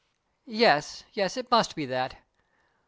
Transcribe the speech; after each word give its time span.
"Yes, 0.47 1.03
yes, 1.13 1.37
it 1.37 1.51
must 1.51 1.75
be 1.75 1.85
that. 1.85 2.15